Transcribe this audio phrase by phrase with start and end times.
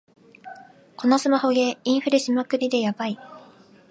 [0.97, 3.19] このスマホゲー、インフレしまくりでヤバい